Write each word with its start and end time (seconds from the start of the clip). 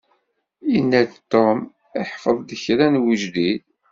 Yenna-d 0.71 1.13
Tom 1.31 1.59
iḥfeḍ-d 2.01 2.49
kra 2.63 2.87
n 2.93 3.01
wejdid. 3.03 3.63